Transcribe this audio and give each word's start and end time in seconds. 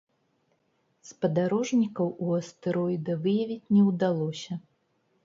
Спадарожнікаў 1.09 2.09
у 2.29 2.29
астэроіда 2.37 3.17
выявіць 3.27 3.69
не 3.75 3.85
ўдалося. 3.89 4.59